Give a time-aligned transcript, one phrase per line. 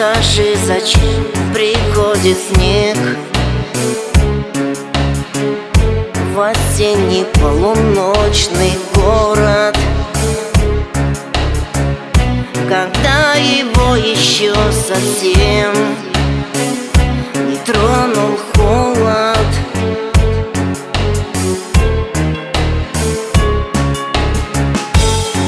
[0.00, 2.96] Скажи, зачем приходит снег?
[6.32, 9.76] В осенний полуночный город.
[12.66, 15.74] Когда его еще совсем
[17.46, 19.36] Не тронул холод.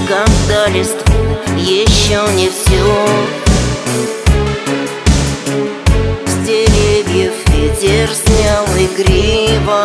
[0.06, 3.52] Когда листву еще не все
[8.03, 9.84] ветер снял игриво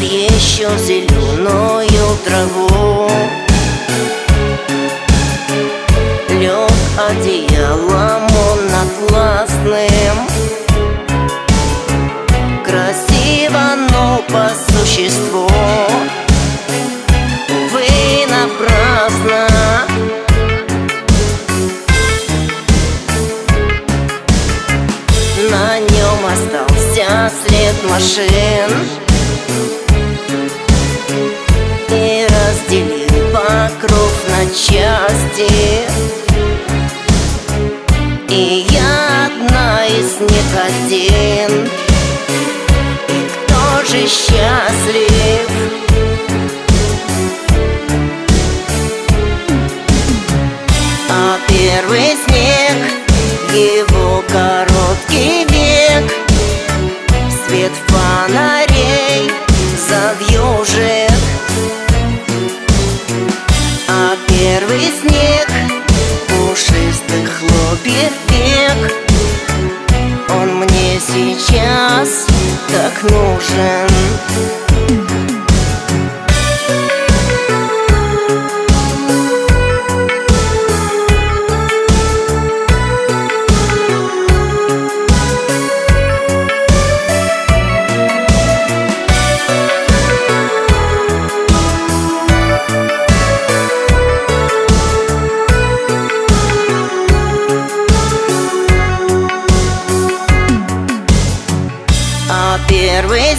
[0.00, 3.10] Еще зеленую траву.
[6.30, 7.53] Лег одеялом
[27.94, 28.70] машин
[31.90, 35.84] И разделил покров на части
[38.28, 41.68] и я одна из них один
[43.08, 44.63] И кто же счастлив?
[73.08, 73.83] Так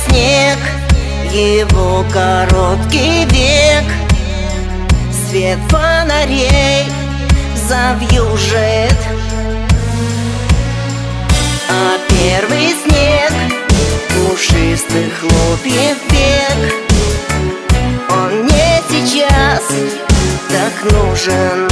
[0.08, 0.58] снег
[1.32, 3.84] Его короткий век.
[5.12, 6.86] Свет фонарей
[7.68, 8.98] завьюжит.
[11.70, 13.34] А первый снег
[14.10, 16.74] Пушистых хлопьев век.
[18.10, 19.64] Он мне сейчас
[20.50, 21.68] так нужен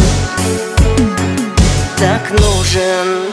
[1.98, 3.32] Так нужен